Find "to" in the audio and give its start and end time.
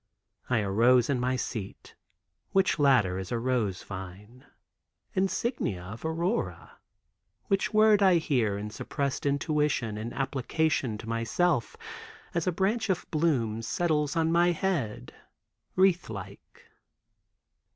10.97-11.07